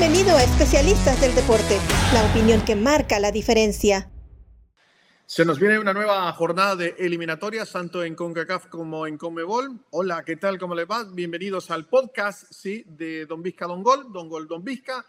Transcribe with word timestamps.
Bienvenido 0.00 0.36
a 0.36 0.44
Especialistas 0.44 1.20
del 1.20 1.34
Deporte, 1.34 1.76
la 2.14 2.24
opinión 2.30 2.64
que 2.64 2.76
marca 2.76 3.18
la 3.18 3.32
diferencia. 3.32 4.08
Se 5.26 5.44
nos 5.44 5.58
viene 5.58 5.80
una 5.80 5.92
nueva 5.92 6.32
jornada 6.34 6.76
de 6.76 6.94
eliminatorias, 7.00 7.72
tanto 7.72 8.04
en 8.04 8.14
CONCACAF 8.14 8.68
como 8.68 9.08
en 9.08 9.18
CONMEBOL. 9.18 9.86
Hola, 9.90 10.22
¿qué 10.24 10.36
tal? 10.36 10.56
¿Cómo 10.56 10.76
les 10.76 10.88
va? 10.88 11.02
Bienvenidos 11.02 11.72
al 11.72 11.88
podcast, 11.88 12.44
sí, 12.52 12.84
de 12.86 13.26
Don 13.26 13.42
Vizca 13.42 13.66
Don 13.66 13.82
Gol, 13.82 14.12
Don 14.12 14.28
Gol 14.28 14.46
Don 14.46 14.62
Vizca. 14.62 15.04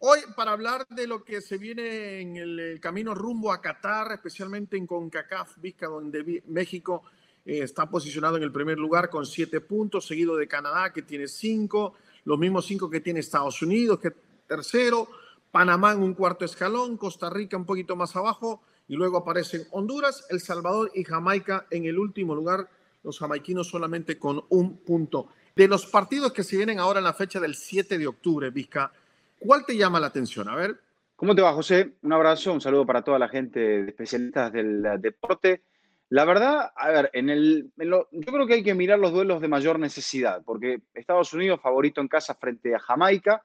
Hoy 0.00 0.18
para 0.36 0.52
hablar 0.52 0.86
de 0.90 1.06
lo 1.06 1.24
que 1.24 1.40
se 1.40 1.56
viene 1.56 2.20
en 2.20 2.36
el 2.36 2.80
camino 2.82 3.14
rumbo 3.14 3.50
a 3.50 3.62
Qatar, 3.62 4.12
especialmente 4.12 4.76
en 4.76 4.86
CONCACAF, 4.86 5.56
Vizca, 5.56 5.86
donde 5.86 6.42
México 6.48 7.04
eh, 7.46 7.60
está 7.62 7.88
posicionado 7.88 8.36
en 8.36 8.42
el 8.42 8.52
primer 8.52 8.78
lugar 8.78 9.08
con 9.08 9.24
siete 9.24 9.62
puntos, 9.62 10.06
seguido 10.06 10.36
de 10.36 10.46
Canadá, 10.46 10.92
que 10.92 11.00
tiene 11.00 11.28
cinco, 11.28 11.94
los 12.24 12.38
mismos 12.38 12.66
cinco 12.66 12.90
que 12.90 13.00
tiene 13.00 13.20
Estados 13.20 13.60
Unidos, 13.62 13.98
que 14.00 14.12
tercero, 14.46 15.08
Panamá 15.50 15.92
en 15.92 16.02
un 16.02 16.14
cuarto 16.14 16.44
escalón, 16.44 16.96
Costa 16.96 17.30
Rica 17.30 17.56
un 17.56 17.64
poquito 17.64 17.96
más 17.96 18.16
abajo, 18.16 18.62
y 18.88 18.96
luego 18.96 19.18
aparecen 19.18 19.66
Honduras, 19.70 20.26
El 20.30 20.40
Salvador 20.40 20.90
y 20.94 21.04
Jamaica 21.04 21.66
en 21.70 21.86
el 21.86 21.98
último 21.98 22.34
lugar, 22.34 22.68
los 23.02 23.18
jamaiquinos 23.18 23.68
solamente 23.68 24.18
con 24.18 24.44
un 24.48 24.78
punto. 24.78 25.28
De 25.54 25.68
los 25.68 25.86
partidos 25.86 26.32
que 26.32 26.42
se 26.42 26.56
vienen 26.56 26.80
ahora 26.80 26.98
en 26.98 27.04
la 27.04 27.12
fecha 27.12 27.38
del 27.38 27.54
7 27.54 27.98
de 27.98 28.06
octubre, 28.06 28.50
Vizca, 28.50 28.92
¿cuál 29.38 29.64
te 29.64 29.76
llama 29.76 30.00
la 30.00 30.08
atención? 30.08 30.48
A 30.48 30.56
ver. 30.56 30.80
¿Cómo 31.16 31.34
te 31.34 31.42
va, 31.42 31.52
José? 31.52 31.92
Un 32.02 32.12
abrazo, 32.12 32.52
un 32.52 32.60
saludo 32.60 32.84
para 32.84 33.02
toda 33.02 33.18
la 33.18 33.28
gente 33.28 33.60
de 33.60 33.88
especialistas 33.88 34.52
del 34.52 34.82
deporte. 35.00 35.62
La 36.08 36.24
verdad, 36.24 36.72
a 36.74 36.90
ver, 36.90 37.10
en 37.12 37.30
el, 37.30 37.70
yo 37.76 38.06
creo 38.10 38.46
que 38.46 38.54
hay 38.54 38.62
que 38.64 38.74
mirar 38.74 38.98
los 38.98 39.12
duelos 39.12 39.40
de 39.40 39.48
mayor 39.48 39.78
necesidad, 39.78 40.42
porque 40.44 40.80
Estados 40.92 41.32
Unidos 41.32 41.60
favorito 41.60 42.00
en 42.00 42.08
casa 42.08 42.34
frente 42.34 42.74
a 42.74 42.80
Jamaica, 42.80 43.44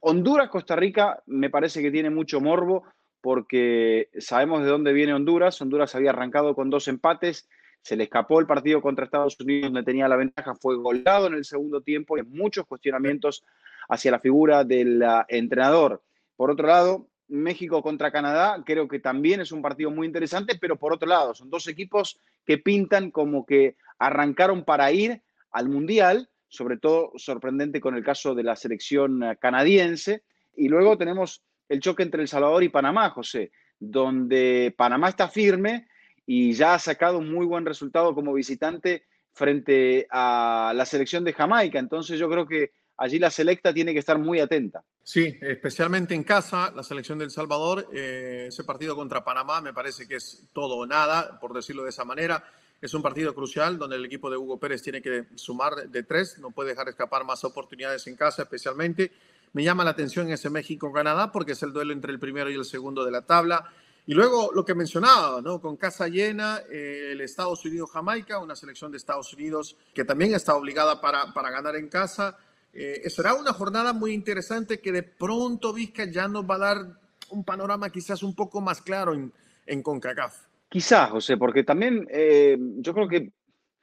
Honduras, 0.00 0.48
Costa 0.48 0.76
Rica, 0.76 1.22
me 1.26 1.50
parece 1.50 1.82
que 1.82 1.90
tiene 1.90 2.10
mucho 2.10 2.40
morbo, 2.40 2.84
porque 3.20 4.08
sabemos 4.18 4.62
de 4.62 4.70
dónde 4.70 4.92
viene 4.92 5.12
Honduras. 5.12 5.60
Honduras 5.60 5.94
había 5.94 6.10
arrancado 6.10 6.54
con 6.54 6.70
dos 6.70 6.88
empates, 6.88 7.48
se 7.82 7.96
le 7.96 8.04
escapó 8.04 8.40
el 8.40 8.46
partido 8.46 8.80
contra 8.80 9.04
Estados 9.04 9.38
Unidos 9.40 9.72
donde 9.72 9.82
tenía 9.82 10.08
la 10.08 10.16
ventaja, 10.16 10.54
fue 10.54 10.76
golado 10.76 11.26
en 11.26 11.34
el 11.34 11.44
segundo 11.44 11.80
tiempo 11.82 12.18
y 12.18 12.22
muchos 12.22 12.66
cuestionamientos 12.66 13.44
hacia 13.88 14.10
la 14.10 14.20
figura 14.20 14.64
del 14.64 15.02
ah, 15.02 15.26
entrenador. 15.28 16.02
Por 16.36 16.50
otro 16.50 16.66
lado, 16.66 17.08
México 17.28 17.82
contra 17.82 18.10
Canadá, 18.10 18.62
creo 18.64 18.88
que 18.88 18.98
también 18.98 19.40
es 19.40 19.52
un 19.52 19.62
partido 19.62 19.90
muy 19.90 20.06
interesante, 20.06 20.56
pero 20.60 20.76
por 20.76 20.92
otro 20.92 21.08
lado, 21.08 21.34
son 21.34 21.50
dos 21.50 21.66
equipos 21.68 22.18
que 22.44 22.58
pintan 22.58 23.10
como 23.10 23.46
que 23.46 23.76
arrancaron 23.98 24.64
para 24.64 24.90
ir 24.92 25.22
al 25.50 25.68
Mundial, 25.68 26.28
sobre 26.50 26.76
todo 26.76 27.12
sorprendente 27.16 27.80
con 27.80 27.94
el 27.94 28.04
caso 28.04 28.34
de 28.34 28.42
la 28.42 28.56
selección 28.56 29.22
canadiense. 29.40 30.24
Y 30.56 30.68
luego 30.68 30.98
tenemos 30.98 31.42
el 31.68 31.80
choque 31.80 32.02
entre 32.02 32.20
El 32.20 32.28
Salvador 32.28 32.62
y 32.62 32.68
Panamá, 32.68 33.08
José, 33.10 33.52
donde 33.78 34.74
Panamá 34.76 35.08
está 35.08 35.28
firme 35.28 35.86
y 36.26 36.52
ya 36.52 36.74
ha 36.74 36.78
sacado 36.78 37.18
un 37.18 37.32
muy 37.32 37.46
buen 37.46 37.64
resultado 37.64 38.14
como 38.14 38.34
visitante 38.34 39.04
frente 39.32 40.06
a 40.10 40.72
la 40.74 40.84
selección 40.84 41.24
de 41.24 41.32
Jamaica. 41.32 41.78
Entonces 41.78 42.18
yo 42.18 42.28
creo 42.28 42.46
que 42.46 42.72
allí 42.96 43.18
la 43.18 43.30
selecta 43.30 43.72
tiene 43.72 43.92
que 43.92 44.00
estar 44.00 44.18
muy 44.18 44.40
atenta. 44.40 44.84
Sí, 45.02 45.38
especialmente 45.40 46.14
en 46.14 46.22
casa, 46.22 46.72
la 46.74 46.82
selección 46.82 47.18
del 47.18 47.30
Salvador, 47.30 47.88
eh, 47.92 48.46
ese 48.48 48.64
partido 48.64 48.94
contra 48.94 49.24
Panamá 49.24 49.60
me 49.60 49.72
parece 49.72 50.06
que 50.06 50.16
es 50.16 50.44
todo 50.52 50.76
o 50.76 50.86
nada, 50.86 51.40
por 51.40 51.54
decirlo 51.54 51.84
de 51.84 51.90
esa 51.90 52.04
manera. 52.04 52.44
Es 52.80 52.94
un 52.94 53.02
partido 53.02 53.34
crucial 53.34 53.78
donde 53.78 53.96
el 53.96 54.04
equipo 54.04 54.30
de 54.30 54.36
Hugo 54.36 54.58
Pérez 54.58 54.82
tiene 54.82 55.02
que 55.02 55.26
sumar 55.34 55.88
de 55.88 56.02
tres, 56.02 56.38
no 56.38 56.50
puede 56.50 56.70
dejar 56.70 56.88
escapar 56.88 57.24
más 57.24 57.44
oportunidades 57.44 58.06
en 58.06 58.16
casa, 58.16 58.42
especialmente. 58.42 59.12
Me 59.52 59.62
llama 59.64 59.84
la 59.84 59.90
atención 59.90 60.30
ese 60.30 60.48
México-Canadá 60.48 61.30
porque 61.32 61.52
es 61.52 61.62
el 61.62 61.72
duelo 61.72 61.92
entre 61.92 62.12
el 62.12 62.18
primero 62.18 62.50
y 62.50 62.54
el 62.54 62.64
segundo 62.64 63.04
de 63.04 63.10
la 63.10 63.22
tabla. 63.22 63.70
Y 64.06 64.14
luego 64.14 64.50
lo 64.54 64.64
que 64.64 64.74
mencionaba, 64.74 65.42
¿no? 65.42 65.60
Con 65.60 65.76
casa 65.76 66.08
llena, 66.08 66.62
eh, 66.70 67.10
el 67.12 67.20
Estados 67.20 67.64
Unidos-Jamaica, 67.64 68.38
una 68.38 68.56
selección 68.56 68.90
de 68.90 68.96
Estados 68.96 69.32
Unidos 69.34 69.76
que 69.92 70.04
también 70.04 70.34
está 70.34 70.54
obligada 70.54 71.00
para, 71.00 71.34
para 71.34 71.50
ganar 71.50 71.76
en 71.76 71.88
casa 71.88 72.38
eh, 72.72 73.10
será 73.10 73.34
una 73.34 73.52
jornada 73.52 73.92
muy 73.92 74.12
interesante 74.12 74.80
que 74.80 74.92
de 74.92 75.02
pronto 75.02 75.72
Vizca 75.72 76.04
ya 76.04 76.28
nos 76.28 76.48
va 76.48 76.54
a 76.54 76.58
dar 76.58 77.00
un 77.30 77.44
panorama 77.44 77.90
quizás 77.90 78.22
un 78.22 78.34
poco 78.34 78.60
más 78.60 78.80
claro 78.80 79.12
en, 79.12 79.32
en 79.66 79.82
CONCACAF. 79.82 80.49
Quizás, 80.70 81.10
José, 81.10 81.36
porque 81.36 81.64
también 81.64 82.06
eh, 82.10 82.56
yo 82.76 82.94
creo 82.94 83.08
que 83.08 83.32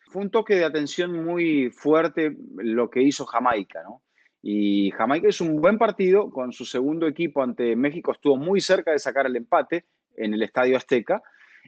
fue 0.09 0.21
un 0.21 0.31
toque 0.31 0.55
de 0.55 0.63
atención 0.63 1.25
muy 1.25 1.69
fuerte 1.69 2.35
lo 2.55 2.89
que 2.89 3.01
hizo 3.01 3.25
Jamaica, 3.25 3.83
¿no? 3.83 4.01
Y 4.41 4.91
Jamaica 4.91 5.27
es 5.27 5.41
un 5.41 5.59
buen 5.59 5.77
partido 5.77 6.29
con 6.31 6.53
su 6.53 6.63
segundo 6.63 7.05
equipo 7.05 7.43
ante 7.43 7.75
México, 7.75 8.13
estuvo 8.13 8.37
muy 8.37 8.61
cerca 8.61 8.91
de 8.91 8.99
sacar 8.99 9.25
el 9.25 9.35
empate 9.35 9.85
en 10.15 10.33
el 10.33 10.41
Estadio 10.41 10.77
Azteca. 10.77 11.21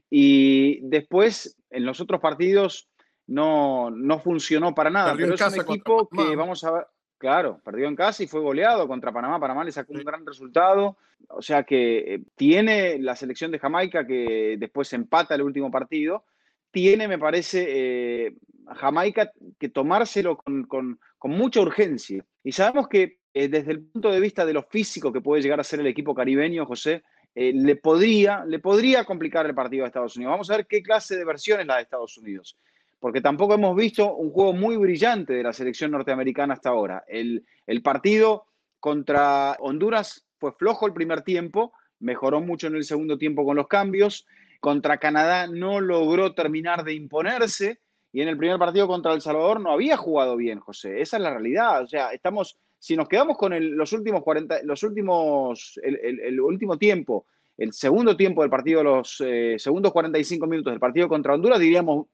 Y 0.10 0.80
después, 0.84 1.58
en 1.70 1.86
los 1.86 2.00
otros 2.00 2.22
partidos, 2.22 2.90
no, 3.28 3.92
no 3.92 4.20
funcionó 4.20 4.74
para 4.74 4.90
nada. 4.90 5.14
pero 5.18 5.36
es 5.36 5.42
un 5.42 5.60
equipo 5.60 6.08
que 6.08 6.36
vamos 6.38 6.64
a 6.64 6.72
ver. 6.72 6.88
Claro, 7.20 7.60
perdió 7.66 7.90
en 7.90 7.98
casa 7.98 8.24
y 8.24 8.28
fue 8.28 8.40
goleado 8.40 8.88
contra 8.88 9.12
Panamá. 9.12 9.42
Panamá 9.42 9.66
le 9.66 9.74
sacó 9.74 9.92
un 9.92 10.06
gran 10.06 10.26
resultado. 10.26 10.98
O 11.28 11.42
sea 11.42 11.64
que 11.64 12.16
eh, 12.16 12.24
tiene 12.36 12.98
la 12.98 13.14
selección 13.14 13.52
de 13.52 13.60
Jamaica 13.60 14.08
que 14.08 14.56
después 14.58 14.92
empata 14.94 15.36
el 15.36 15.42
último 15.42 15.70
partido. 15.70 16.24
Tiene, 16.72 17.10
me 17.10 17.20
parece, 17.20 17.66
eh, 17.68 18.36
Jamaica 18.74 19.34
que 19.60 19.68
tomárselo 19.68 20.38
con, 20.38 20.98
mucha 21.24 21.60
urgencia. 21.60 22.26
Y 22.42 22.54
sabemos 22.54 22.88
que 22.88 23.20
eh, 23.34 23.50
desde 23.50 23.74
el 23.74 23.84
punto 23.84 24.12
de 24.12 24.22
vista 24.22 24.46
de 24.46 24.54
lo 24.54 24.64
físico 24.64 25.12
que 25.12 25.20
puede 25.20 25.42
llegar 25.42 25.60
a 25.60 25.66
ser 25.66 25.82
el 25.82 25.88
equipo 25.88 26.16
caribeño, 26.16 26.66
José, 26.66 27.04
le, 27.36 27.76
podría, 27.76 28.46
le 28.46 28.60
podría 28.60 29.04
complicar 29.04 29.46
el 29.46 29.54
partido 29.54 29.84
a 29.84 29.88
Estados 29.88 30.16
Unidos. 30.16 30.32
Vamos 30.32 30.50
a 30.50 30.56
ver 30.56 30.68
qué 30.68 30.82
clase 30.82 31.18
de 31.18 31.26
versión 31.26 31.60
es 31.60 31.68
la 31.68 31.76
de 31.76 31.84
Estados 31.84 32.18
Unidos 32.18 32.58
porque 33.00 33.22
tampoco 33.22 33.54
hemos 33.54 33.76
visto 33.76 34.16
un 34.16 34.32
juego 34.32 34.54
muy 34.54 34.76
brillante 34.76 35.34
de 35.34 35.44
la 35.44 35.54
selección 35.54 35.92
norteamericana 35.92 36.54
hasta 36.54 36.70
ahora. 36.70 37.04
El, 37.08 37.44
partido 37.82 38.46
contra 38.80 39.56
Honduras 39.60 40.26
fue 40.38 40.52
flojo 40.52 40.86
el 40.86 40.94
primer 40.94 41.22
tiempo, 41.22 41.74
mejoró 42.00 42.42
mucho 42.42 42.68
en 42.68 42.76
el 42.76 42.84
segundo 42.84 43.18
tiempo 43.18 43.46
con 43.46 43.56
los 43.56 43.68
cambios. 43.68 44.26
Contra 44.60 44.98
Canadá 44.98 45.48
no 45.48 45.80
logró 45.80 46.34
terminar 46.34 46.84
de 46.84 46.94
imponerse 46.94 47.80
y 48.12 48.22
en 48.22 48.28
el 48.28 48.38
primer 48.38 48.60
partido 48.60 48.88
contra 48.88 49.14
El 49.14 49.22
Salvador 49.22 49.62
no 49.62 49.72
había 49.72 49.96
jugado 49.96 50.36
bien, 50.36 50.60
José. 50.60 51.02
Esa 51.02 51.18
es 51.18 51.24
la 51.24 51.32
realidad. 51.32 51.84
O 51.84 51.88
sea, 51.88 52.12
estamos, 52.12 52.58
si 52.78 52.98
nos 52.98 53.08
quedamos 53.08 53.38
con 53.38 53.54
los 53.78 53.94
últimos 53.94 54.24
40, 54.24 54.64
los 54.64 54.84
últimos, 54.84 55.80
el, 55.82 56.42
último 56.42 56.78
tiempo, 56.78 57.26
el 57.58 57.72
segundo 57.72 58.18
tiempo 58.18 58.42
del 58.42 58.50
partido, 58.50 58.84
los 58.84 59.22
eh, 59.26 59.56
segundos 59.58 59.94
45 59.94 60.48
minutos 60.48 60.74
del 60.74 60.80
partido 60.82 61.08
contra 61.08 61.34
Honduras, 61.34 61.60
diríamos 61.60 62.08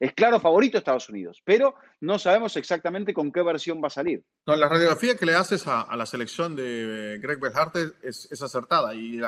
es 0.00 0.12
claro 0.14 0.40
favorito 0.40 0.78
Estados 0.78 1.08
Unidos, 1.08 1.40
pero 1.44 1.74
no 2.00 2.18
sabemos 2.18 2.56
exactamente 2.56 3.14
con 3.14 3.32
qué 3.32 3.42
versión 3.42 3.82
va 3.82 3.88
a 3.88 3.90
salir. 3.90 4.22
No, 4.46 4.56
la 4.56 4.68
radiografía 4.68 5.16
que 5.16 5.26
le 5.26 5.34
haces 5.34 5.66
a, 5.66 5.94
la 5.96 6.06
selección 6.06 6.56
de 6.56 7.18
Greg 7.22 7.40
Berharte 7.40 7.92
es, 8.02 8.28
es 8.30 8.42
acertada 8.42 8.94
y 8.94 9.20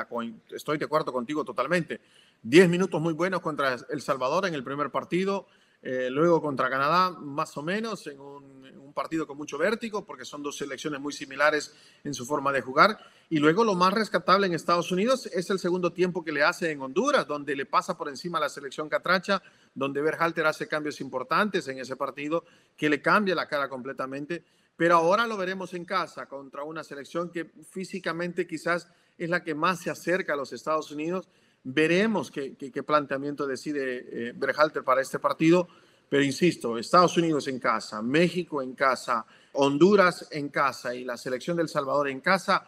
estoy 0.51 0.77
de 0.77 0.85
acuerdo 0.85 1.11
contigo 1.11 1.43
totalmente. 1.43 1.99
Diez 2.41 2.69
minutos 2.69 3.01
muy 3.01 3.13
buenos 3.13 3.41
contra 3.41 3.75
El 3.89 4.01
Salvador 4.01 4.45
en 4.45 4.53
el 4.53 4.63
primer 4.63 4.91
partido, 4.91 5.47
eh, 5.81 6.09
luego 6.09 6.41
contra 6.41 6.69
Canadá, 6.69 7.11
más 7.11 7.55
o 7.57 7.63
menos, 7.63 8.07
en 8.07 8.19
un, 8.19 8.47
partido 8.93 9.27
con 9.27 9.37
mucho 9.37 9.59
vértigo, 9.59 10.03
porque 10.03 10.25
son 10.25 10.41
dos 10.41 10.57
selecciones 10.57 10.99
muy 10.99 11.13
similares 11.13 11.71
en 12.03 12.15
su 12.15 12.25
forma 12.25 12.51
de 12.51 12.61
jugar. 12.61 12.97
Y 13.29 13.37
luego 13.37 13.63
lo 13.63 13.75
más 13.75 13.93
rescatable 13.93 14.47
en 14.47 14.55
Estados 14.55 14.91
Unidos 14.91 15.27
es 15.27 15.51
el 15.51 15.59
segundo 15.59 15.93
tiempo 15.93 16.23
que 16.23 16.31
le 16.31 16.41
hace 16.41 16.71
en 16.71 16.81
Honduras, 16.81 17.27
donde 17.27 17.55
le 17.55 17.67
pasa 17.67 17.95
por 17.95 18.09
encima 18.09 18.39
a 18.39 18.41
la 18.41 18.49
selección 18.49 18.89
catracha, 18.89 19.43
donde 19.75 20.01
Berhalter 20.01 20.47
hace 20.47 20.67
cambios 20.67 20.99
importantes 20.99 21.67
en 21.67 21.77
ese 21.77 21.95
partido, 21.95 22.43
que 22.75 22.89
le 22.89 22.99
cambia 22.99 23.35
la 23.35 23.47
cara 23.47 23.69
completamente. 23.69 24.43
Pero 24.75 24.95
ahora 24.95 25.27
lo 25.27 25.37
veremos 25.37 25.75
en 25.75 25.85
casa 25.85 26.25
contra 26.25 26.63
una 26.63 26.83
selección 26.83 27.31
que 27.31 27.51
físicamente 27.69 28.47
quizás 28.47 28.87
es 29.15 29.29
la 29.29 29.43
que 29.43 29.53
más 29.53 29.81
se 29.81 29.91
acerca 29.91 30.33
a 30.33 30.37
los 30.37 30.53
Estados 30.53 30.89
Unidos 30.91 31.29
Veremos 31.69 32.31
qué, 32.31 32.83
planteamiento 32.85 33.45
decide 33.45 34.29
eh, 34.29 34.33
Berhalter 34.33 34.85
para 34.85 35.01
este 35.01 35.19
partido, 35.19 35.67
pero 36.07 36.23
insisto, 36.23 36.77
Estados 36.77 37.17
Unidos 37.17 37.49
en 37.49 37.59
casa, 37.59 38.01
México 38.01 38.61
en 38.61 38.73
casa, 38.73 39.25
Honduras 39.51 40.29
en 40.31 40.47
casa 40.47 40.95
y 40.95 41.03
la 41.03 41.17
selección 41.17 41.57
del 41.57 41.67
Salvador 41.67 42.07
en 42.07 42.21
casa, 42.21 42.65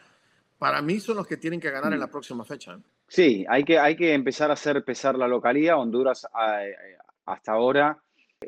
para 0.57 0.81
mí 0.81 0.99
son 0.99 1.15
los 1.15 1.25
que 1.25 1.37
tienen 1.37 1.61
que 1.61 1.71
ganar 1.71 1.93
en 1.93 1.99
la 2.01 2.07
mm. 2.07 2.11
próxima 2.11 2.43
fecha. 2.43 2.77
Sí, 3.07 3.45
hay 3.47 3.63
que, 3.63 3.79
hay 3.79 3.95
que 3.95 4.13
empezar 4.13 4.49
a 4.49 4.55
hacer 4.55 4.83
pesar 4.83 5.17
la 5.17 5.29
localidad. 5.29 5.79
Honduras 5.79 6.27
eh, 6.61 6.97
hasta 7.25 7.53
ahora 7.53 7.97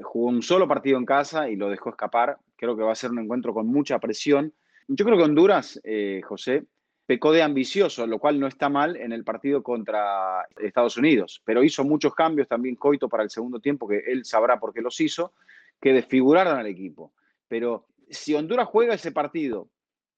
jugó 0.03 0.27
un 0.27 0.41
solo 0.41 0.67
partido 0.67 0.97
en 0.97 1.05
casa 1.05 1.49
y 1.49 1.55
lo 1.55 1.69
dejó 1.69 1.91
escapar. 1.91 2.37
Creo 2.57 2.75
que 2.75 2.83
va 2.83 2.91
a 2.91 2.95
ser 2.95 3.11
un 3.11 3.19
encuentro 3.19 3.53
con 3.53 3.67
mucha 3.67 3.99
presión. 3.99 4.53
Yo 4.89 5.05
creo 5.05 5.17
que 5.17 5.23
Honduras, 5.23 5.79
eh, 5.85 6.19
José, 6.25 6.65
pecó 7.05 7.31
de 7.31 7.41
ambicioso, 7.41 8.07
lo 8.07 8.19
cual 8.19 8.39
no 8.39 8.47
está 8.47 8.69
mal 8.69 8.95
en 8.95 9.11
el 9.11 9.23
partido 9.23 9.63
contra 9.63 10.47
Estados 10.57 10.97
Unidos, 10.97 11.41
pero 11.43 11.63
hizo 11.63 11.83
muchos 11.83 12.15
cambios 12.15 12.47
también 12.47 12.75
Coito 12.75 13.09
para 13.09 13.23
el 13.23 13.29
segundo 13.29 13.59
tiempo, 13.59 13.87
que 13.87 13.99
él 14.07 14.23
sabrá 14.25 14.59
por 14.59 14.73
qué 14.73 14.81
los 14.81 14.99
hizo, 15.01 15.33
que 15.79 15.93
desfiguraron 15.93 16.57
al 16.57 16.67
equipo. 16.67 17.11
Pero 17.47 17.87
si 18.09 18.33
Honduras 18.35 18.67
juega 18.67 18.93
ese 18.93 19.11
partido 19.11 19.69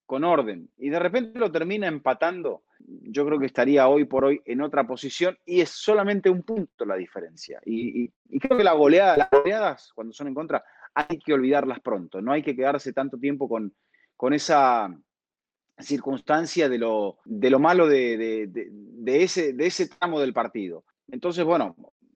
con 0.05 0.23
orden, 0.23 0.69
y 0.77 0.89
de 0.89 0.99
repente 0.99 1.39
lo 1.39 1.51
termina 1.51 1.87
empatando, 1.87 2.63
yo 2.79 3.25
creo 3.25 3.39
que 3.39 3.45
estaría 3.45 3.87
hoy 3.87 4.05
por 4.05 4.25
hoy 4.25 4.41
en 4.45 4.61
otra 4.61 4.85
posición 4.85 5.37
y 5.45 5.61
es 5.61 5.69
solamente 5.69 6.29
un 6.29 6.43
punto 6.43 6.85
la 6.85 6.95
diferencia. 6.95 7.59
Y, 7.65 8.11
creo 8.39 8.57
que 8.57 8.63
la 8.63 8.73
goleada, 8.73 9.17
las 9.17 9.29
goleadas 9.31 9.91
cuando 9.95 10.13
son 10.13 10.27
en 10.27 10.33
contra 10.33 10.63
hay 10.93 11.17
que 11.17 11.33
olvidarlas 11.33 11.79
pronto, 11.79 12.21
no 12.21 12.31
hay 12.31 12.43
que 12.43 12.55
quedarse 12.55 12.93
tanto 12.93 13.17
tiempo 13.17 13.47
con, 13.47 13.73
con 14.15 14.33
esa 14.33 14.95
circunstancia 15.79 16.69
de 16.69 16.77
lo, 16.77 17.17
de 17.25 17.49
lo 17.49 17.59
malo 17.59 17.87
de, 17.87 18.49
ese, 19.05 19.53
de 19.53 19.65
ese 19.65 19.87
tramo 19.87 20.19
del 20.19 20.33
partido. 20.33 20.83
Entonces, 21.09 21.43
bueno, 21.43 21.75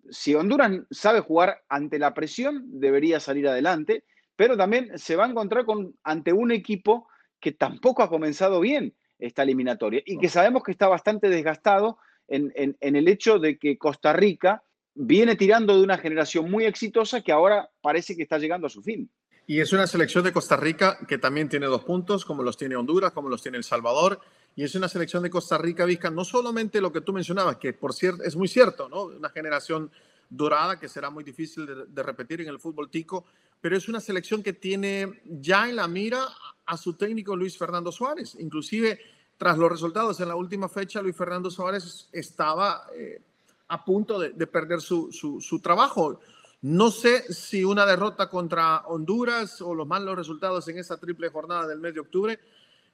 si 0.10 0.36
Honduras 0.36 0.72
sabe 0.92 1.20
jugar 1.20 1.64
ante 1.70 2.00
la 2.00 2.14
presión, 2.14 2.64
debería 2.80 3.20
salir 3.20 3.48
adelante, 3.48 4.04
pero 4.36 4.56
también 4.56 4.98
se 4.98 5.16
va 5.16 5.26
a 5.26 5.30
encontrar 5.30 5.66
con, 5.66 5.96
ante 6.04 6.34
un 6.34 6.52
equipo 6.52 7.08
que 7.40 7.52
tampoco 7.52 8.04
ha 8.04 8.10
comenzado 8.10 8.60
bien 8.60 8.96
esta 9.20 9.44
eliminatoria 9.44 10.02
y 10.06 10.18
que 10.18 10.30
sabemos 10.30 10.64
que 10.64 10.72
está 10.72 10.88
bastante 10.88 11.30
desgastado 11.30 11.98
en, 12.28 12.52
en, 12.56 12.96
el 12.96 13.08
hecho 13.08 13.40
de 13.40 13.58
que 13.58 13.78
Costa 13.78 14.14
Rica 14.14 14.64
viene 14.94 15.36
tirando 15.36 15.78
de 15.78 15.84
una 15.84 15.98
generación 15.98 16.52
muy 16.52 16.66
exitosa 16.66 17.22
que 17.22 17.32
ahora 17.32 17.70
parece 17.82 18.16
que 18.16 18.24
está 18.24 18.38
llegando 18.38 18.68
a 18.68 18.70
su 18.70 18.82
fin. 18.82 19.10
Y 19.50 19.62
es 19.62 19.72
una 19.72 19.88
selección 19.88 20.26
de 20.26 20.34
Costa 20.34 20.58
Rica 20.58 21.00
que 21.08 21.18
también 21.18 21.48
tiene 21.48 21.68
dos 21.68 21.86
puntos, 21.86 22.26
como 22.26 22.44
los 22.44 22.58
tiene 22.58 22.76
Honduras, 22.76 23.14
como 23.14 23.30
los 23.30 23.42
tiene 23.42 23.58
El 23.58 23.64
Salvador. 23.64 24.20
Y 24.58 24.64
es 24.66 24.76
una 24.76 24.90
selección 24.90 25.24
de 25.24 25.30
Costa 25.30 25.58
Rica, 25.58 25.86
Vizca, 25.86 26.10
no 26.10 26.26
solamente 26.26 26.82
lo 26.82 26.92
que 26.92 27.00
tú 27.00 27.14
mencionabas, 27.14 27.56
que 27.56 27.72
por 27.72 27.94
cierto 27.94 28.24
es 28.24 28.36
muy 28.36 28.50
cierto, 28.50 28.90
¿no? 28.90 29.04
Una 29.04 29.30
generación 29.30 29.90
dorada 30.30 30.78
que 30.78 30.90
será 30.90 31.10
muy 31.10 31.24
difícil 31.24 31.66
de, 31.88 32.04
repetir 32.04 32.42
en 32.42 32.50
el 32.50 32.60
fútbol 32.60 32.90
tico, 32.90 33.24
pero 33.62 33.78
es 33.78 33.88
una 33.88 34.02
selección 34.02 34.44
que 34.44 34.52
tiene 34.52 35.22
ya 35.24 35.70
en 35.70 35.78
la 35.78 35.88
mira 35.88 36.28
a 36.66 36.76
su 36.76 36.96
técnico 36.96 37.34
Luis 37.34 37.58
Fernando 37.58 37.94
Suárez. 37.94 38.36
Inclusive, 38.38 39.00
tras 39.38 39.58
los 39.58 39.72
resultados 39.72 40.20
en 40.20 40.28
la 40.28 40.36
última 40.36 40.68
fecha, 40.68 41.02
Luis 41.02 41.16
Fernando 41.16 41.50
Suárez 41.50 42.10
estaba 42.12 42.88
eh, 42.94 43.22
a 43.70 43.86
punto 43.86 44.20
de, 44.20 44.32
de 44.32 44.48
perder 44.48 44.82
su, 44.82 45.10
su 45.14 45.60
trabajo. 45.62 46.20
No 46.62 46.90
sé 46.90 47.32
si 47.32 47.64
una 47.64 47.86
derrota 47.86 48.30
contra 48.30 48.80
Honduras 48.88 49.62
o 49.62 49.76
los 49.76 49.88
malos 49.88 50.18
resultados 50.18 50.68
en 50.68 50.80
esa 50.80 50.98
triple 50.98 51.30
jornada 51.30 51.68
del 51.68 51.80
mes 51.80 51.94
de 51.94 52.00
octubre, 52.00 52.40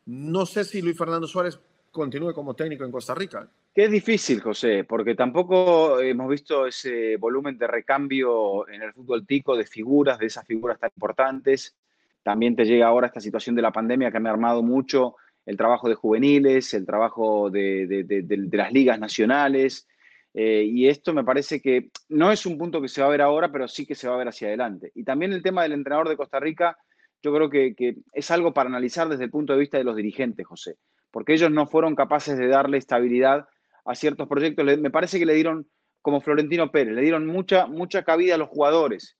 no 0.06 0.45
sé 0.45 0.65
si 0.65 0.81
Luis 0.81 0.98
Fernando 0.98 1.27
Suárez 1.27 1.57
continúe 1.89 2.33
como 2.33 2.56
técnico 2.56 2.83
en 2.83 2.92
Costa 2.92 3.15
Rica. 3.15 3.48
Que 3.74 3.86
es 3.86 3.92
difícil, 3.92 4.42
José, 4.42 4.83
porque 4.83 5.15
tampoco 5.15 6.00
hemos 6.01 6.30
visto 6.30 6.68
ese 6.68 7.15
volumen 7.18 7.57
de 7.57 7.68
recambio 7.68 8.68
en 8.68 8.81
el 8.81 8.92
fútbol 8.92 9.25
tico 9.25 9.56
de 9.56 9.65
figuras, 9.65 10.19
de 10.19 10.25
esas 10.25 10.45
figuras 10.45 10.77
tan 10.77 10.92
importantes. 10.94 11.74
También 12.21 12.56
te 12.56 12.65
llega 12.65 12.88
ahora 12.88 13.07
esta 13.07 13.21
situación 13.21 13.56
de 13.56 13.62
la 13.62 13.71
pandemia 13.71 14.12
que 14.12 14.18
ha 14.18 14.30
armado 14.30 14.62
mucho 14.62 15.15
el 15.45 15.56
trabajo 15.56 15.88
de 15.88 15.95
juveniles, 15.95 16.74
el 16.74 16.86
trabajo 16.86 17.50
de 17.50 18.50
las 18.51 18.74
ligas 18.74 19.00
nacionales, 19.00 19.88
eh, 20.33 20.63
y 20.63 20.88
esto 20.88 21.13
me 21.13 21.24
parece 21.24 21.62
que 21.62 21.91
no 22.09 22.31
es 22.31 22.45
un 22.45 22.57
punto 22.57 22.81
que 22.81 22.88
se 22.88 23.01
va 23.01 23.07
a 23.07 23.12
ver 23.12 23.21
ahora, 23.21 23.51
pero 23.51 23.68
sí 23.68 23.85
que 23.85 23.95
se 23.95 24.07
va 24.07 24.15
a 24.15 24.18
ver 24.18 24.27
hacia 24.27 24.47
adelante. 24.47 24.91
Y 24.95 25.03
también 25.03 25.31
el 25.31 25.44
tema 25.44 25.63
del 25.63 25.74
entrenador 25.74 26.09
de 26.09 26.18
Costa 26.18 26.39
Rica, 26.39 26.77
yo 27.21 27.33
creo 27.33 27.50
que, 27.50 27.97
es 28.13 28.31
algo 28.31 28.53
para 28.53 28.69
analizar 28.69 29.07
desde 29.07 29.25
el 29.25 29.30
punto 29.30 29.53
de 29.53 29.59
vista 29.59 29.77
de 29.77 29.83
los 29.83 29.95
dirigentes, 29.95 30.47
José, 30.47 30.77
porque 31.12 31.33
ellos 31.33 31.51
no 31.51 31.68
fueron 31.68 31.95
capaces 31.95 32.38
de 32.38 32.47
darle 32.47 32.77
estabilidad 32.77 33.47
a 33.85 33.95
ciertos 33.95 34.27
proyectos. 34.27 34.65
me 34.80 34.89
parece 34.89 35.19
que 35.19 35.25
le 35.25 35.35
dieron, 35.35 35.68
como 36.01 36.21
Florentino 36.21 36.71
Pérez, 36.71 36.95
le 36.95 37.01
dieron 37.01 37.27
mucha, 37.27 37.68
mucha 37.68 38.03
cabida 38.03 38.36
a 38.36 38.39
los 38.39 38.50
jugadores. 38.50 39.18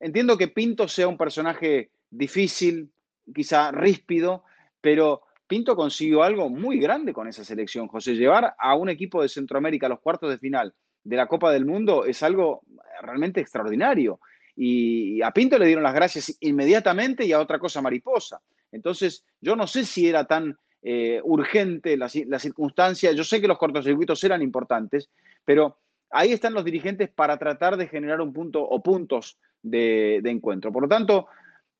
Entiendo 0.00 0.36
que 0.36 0.48
Pinto 0.48 0.88
sea 0.88 1.06
un 1.06 1.16
personaje 1.16 1.92
difícil, 2.10 2.90
quizá 3.32 3.70
ríspido, 3.70 4.44
pero 4.80 5.22
Pinto 5.50 5.74
consiguió 5.74 6.22
algo 6.22 6.48
muy 6.48 6.78
grande 6.78 7.12
con 7.12 7.26
esa 7.26 7.44
selección, 7.44 7.88
José. 7.88 8.14
Llevar 8.14 8.54
a 8.56 8.76
un 8.76 8.88
equipo 8.88 9.20
de 9.20 9.28
Centroamérica 9.28 9.86
a 9.86 9.88
los 9.88 9.98
cuartos 9.98 10.30
de 10.30 10.38
final 10.38 10.72
de 11.02 11.16
la 11.16 11.26
Copa 11.26 11.50
del 11.50 11.66
Mundo 11.66 12.04
es 12.04 12.22
algo 12.22 12.62
realmente 13.02 13.40
extraordinario. 13.40 14.20
Y 14.54 15.20
a 15.22 15.32
Pinto 15.32 15.58
le 15.58 15.66
dieron 15.66 15.82
las 15.82 15.92
gracias 15.92 16.36
inmediatamente 16.38 17.24
y 17.24 17.32
a 17.32 17.40
otra 17.40 17.58
cosa 17.58 17.82
mariposa. 17.82 18.40
Entonces, 18.70 19.24
yo 19.40 19.56
no 19.56 19.66
sé 19.66 19.84
si 19.84 20.08
era 20.08 20.24
tan 20.24 20.56
eh, 20.82 21.20
urgente 21.24 21.96
la, 21.96 22.08
circunstancia. 22.08 23.10
Yo 23.10 23.24
sé 23.24 23.40
que 23.40 23.48
los 23.48 23.58
cortocircuitos 23.58 24.22
eran 24.22 24.42
importantes, 24.42 25.10
pero 25.44 25.78
ahí 26.10 26.30
están 26.30 26.54
los 26.54 26.64
dirigentes 26.64 27.10
para 27.10 27.36
tratar 27.38 27.76
de 27.76 27.88
generar 27.88 28.20
un 28.20 28.32
punto 28.32 28.62
o 28.62 28.80
puntos 28.80 29.36
de 29.62 30.22
encuentro. 30.26 30.70
Por 30.70 30.84
lo 30.84 30.88
tanto, 30.88 31.26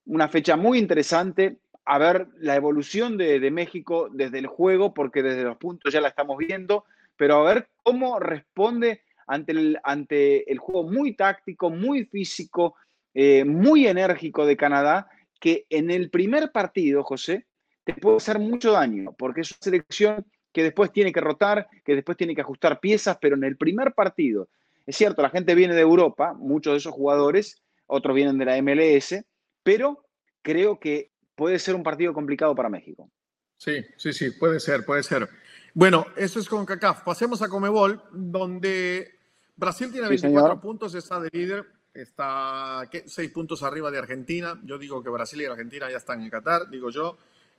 una 0.07 0.27
fecha 0.27 0.57
muy 0.57 0.81
interesante 0.81 1.59
a 1.85 1.99
ver 1.99 2.29
la 2.39 2.57
evolución 2.57 3.17
de, 3.17 3.51
México 3.51 4.09
desde 4.13 4.39
el 4.39 4.47
juego, 4.47 4.95
porque 4.95 5.23
desde 5.23 5.45
los 5.45 5.57
puntos 5.57 5.93
ya 5.93 6.01
la 6.01 6.09
estamos 6.09 6.39
viendo, 6.39 6.85
pero 7.17 7.37
a 7.37 7.55
ver 7.55 7.69
cómo 7.83 8.19
responde 8.19 9.03
ante 9.27 9.53
el, 9.53 9.79
ante 9.83 10.51
el 10.51 10.59
juego 10.59 10.85
muy 10.85 11.15
táctico, 11.15 11.71
muy 11.71 12.05
físico, 12.05 12.77
eh, 13.15 13.45
muy 13.45 13.87
enérgico 13.87 14.47
de 14.47 14.57
Canadá, 14.57 15.09
que 15.41 15.67
en 15.71 15.91
el 15.91 16.11
primer 16.11 16.53
partido, 16.53 17.03
José, 17.03 17.47
te 17.85 17.95
puede 17.95 18.19
hacer 18.19 18.39
mucho 18.39 18.73
daño, 18.73 19.15
porque 19.19 19.41
es 19.41 19.51
una 19.53 19.59
selección 19.61 20.27
que 20.53 20.63
después 20.63 20.93
tiene 20.93 21.13
que 21.13 21.21
rotar, 21.21 21.69
que 21.85 21.95
después 21.95 22.17
tiene 22.17 22.35
que 22.35 22.41
ajustar 22.41 22.81
piezas, 22.81 23.19
pero 23.21 23.37
en 23.37 23.45
el 23.45 23.57
primer 23.57 23.95
partido, 23.95 24.49
es 24.87 24.97
cierto, 24.97 25.23
la 25.23 25.31
gente 25.31 25.55
viene 25.55 25.75
de 25.75 25.81
Europa, 25.81 26.35
muchos 26.35 26.73
de 26.73 26.79
esos 26.79 26.93
jugadores, 26.93 27.63
otros 27.87 28.15
vienen 28.15 28.39
de 28.39 28.45
la 28.45 28.61
MLS, 28.61 29.25
pero 29.63 30.05
creo 30.43 30.81
que 30.81 31.11
puede 31.41 31.59
ser 31.59 31.75
un 31.75 31.83
partido 31.83 32.13
complicado 32.13 32.55
para 32.55 32.69
México. 32.69 33.11
Sí, 33.57 33.83
sí, 33.97 34.13
sí, 34.13 34.33
puede 34.33 34.61
ser, 34.61 34.85
puede 34.85 35.03
ser. 35.03 35.27
Bueno, 35.73 36.05
eso 36.15 36.39
es 36.39 36.47
con 36.47 36.67
CACAF. 36.67 37.03
Pasemos 37.03 37.41
a 37.41 37.49
Comebol, 37.49 38.03
donde 38.13 39.11
Brasil 39.57 39.91
tiene 39.91 40.07
24 40.09 40.61
puntos, 40.61 40.95
está 40.95 41.19
de 41.19 41.31
líder, 41.33 41.65
está 41.95 42.87
seis 43.07 43.31
puntos 43.31 43.63
arriba 43.63 43.91
de 43.91 43.97
Argentina. 43.97 44.61
Yo 44.65 44.77
digo 44.77 45.03
que 45.03 45.09
Brasil 45.09 45.41
y 45.41 45.47
Argentina 45.47 45.91
ya 45.91 45.97
están 45.97 46.21
en 46.21 46.29
Qatar, 46.29 46.69
digo 46.69 46.91
yo, 46.91 47.17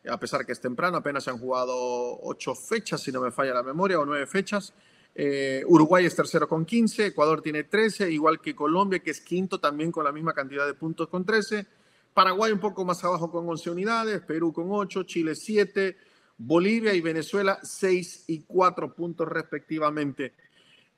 a 0.07 0.19
pesar 0.19 0.45
que 0.45 0.51
es 0.51 0.61
temprano, 0.61 0.97
apenas 0.97 1.23
se 1.23 1.31
han 1.31 1.39
jugado 1.39 1.73
ocho 2.21 2.53
fechas, 2.53 3.01
si 3.01 3.11
no 3.11 3.19
me 3.19 3.31
falla 3.31 3.55
la 3.55 3.63
memoria, 3.63 3.99
o 3.99 4.05
nueve 4.05 4.27
fechas. 4.27 4.75
Eh, 5.15 5.63
Uruguay 5.65 6.05
es 6.05 6.15
tercero 6.15 6.47
con 6.47 6.65
15, 6.65 7.07
Ecuador 7.07 7.41
tiene 7.41 7.63
13, 7.63 8.11
igual 8.11 8.39
que 8.41 8.53
Colombia, 8.53 8.99
que 8.99 9.09
es 9.09 9.21
quinto 9.21 9.59
también 9.59 9.91
con 9.91 10.03
la 10.03 10.11
misma 10.11 10.35
cantidad 10.35 10.67
de 10.67 10.75
puntos 10.75 11.07
con 11.07 11.25
13. 11.25 11.80
Paraguay 12.13 12.51
un 12.51 12.59
poco 12.59 12.83
más 12.83 13.03
abajo 13.03 13.31
con 13.31 13.47
11 13.47 13.69
unidades, 13.69 14.21
Perú 14.21 14.51
con 14.51 14.67
8, 14.69 15.03
Chile 15.03 15.35
7, 15.35 15.95
Bolivia 16.37 16.93
y 16.93 17.01
Venezuela 17.01 17.59
6 17.61 18.25
y 18.27 18.41
4 18.43 18.93
puntos 18.93 19.27
respectivamente. 19.27 20.33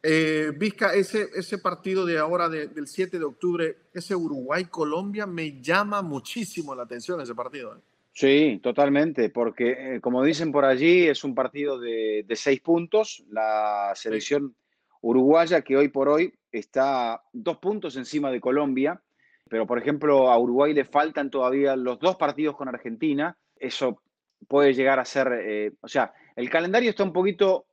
Eh, 0.02 0.52
Vizca, 0.58 0.94
ese, 0.94 1.30
ese 1.36 1.60
partido 1.60 2.06
de 2.06 2.18
ahora 2.18 2.50
del 2.50 2.88
7 2.88 3.20
de 3.20 3.26
octubre, 3.26 3.78
ese 3.94 4.16
Uruguay-Colombia, 4.16 5.26
me 5.26 5.62
llama 5.62 6.02
muchísimo 6.02 6.76
la 6.76 6.84
atención 6.84 7.22
ese 7.22 7.36
partido. 7.36 7.76
¿eh? 7.76 7.80
Sí, 8.12 8.60
totalmente, 8.62 9.30
porque 9.30 9.96
eh, 9.96 10.02
como 10.02 10.24
dicen 10.24 10.52
por 10.52 10.66
allí, 10.66 11.08
es 11.08 11.24
un 11.24 11.34
partido 11.34 11.80
de, 11.80 12.26
de 12.28 12.36
seis 12.36 12.60
puntos. 12.60 13.24
La 13.30 13.94
selección 13.96 14.56
uruguaya 15.02 15.62
que 15.62 15.78
hoy 15.78 15.88
por 15.88 16.10
hoy 16.10 16.34
está 16.52 17.24
dos 17.32 17.58
puntos 17.58 17.96
encima 17.96 18.30
de 18.30 18.42
Colombia 18.42 19.02
pero 19.50 19.68
por 19.68 19.78
ejemplo 19.78 20.32
a 20.32 20.38
Uruguay 20.38 20.74
le 20.74 20.86
faltan 20.86 21.30
todavía 21.30 21.76
los 21.76 22.00
dos 22.00 22.16
partidos 22.16 22.56
con 22.56 22.68
Argentina, 22.68 23.38
eso 23.56 24.02
puede 24.48 24.74
llegar 24.74 25.00
a 25.00 25.06
ser, 25.06 25.28
eh, 25.42 25.72
o 25.82 25.88
sea, 25.88 26.14
el 26.36 26.50
calendario 26.50 26.90
está 26.90 27.04
un 27.04 27.14
poquito 27.14 27.66